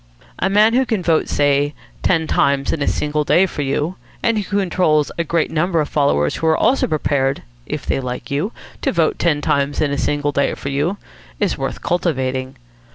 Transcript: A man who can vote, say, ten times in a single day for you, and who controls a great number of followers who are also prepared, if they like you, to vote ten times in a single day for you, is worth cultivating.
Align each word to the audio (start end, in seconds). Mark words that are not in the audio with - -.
A 0.39 0.49
man 0.49 0.73
who 0.73 0.83
can 0.83 1.03
vote, 1.03 1.29
say, 1.29 1.75
ten 2.01 2.25
times 2.25 2.73
in 2.73 2.81
a 2.81 2.87
single 2.87 3.23
day 3.23 3.45
for 3.45 3.61
you, 3.61 3.97
and 4.23 4.39
who 4.39 4.57
controls 4.57 5.11
a 5.19 5.23
great 5.23 5.51
number 5.51 5.79
of 5.79 5.89
followers 5.89 6.37
who 6.37 6.47
are 6.47 6.57
also 6.57 6.87
prepared, 6.87 7.43
if 7.67 7.85
they 7.85 7.99
like 7.99 8.31
you, 8.31 8.51
to 8.81 8.91
vote 8.91 9.19
ten 9.19 9.41
times 9.41 9.79
in 9.79 9.91
a 9.91 9.99
single 9.99 10.31
day 10.31 10.55
for 10.55 10.69
you, 10.69 10.97
is 11.39 11.55
worth 11.55 11.83
cultivating. 11.83 12.55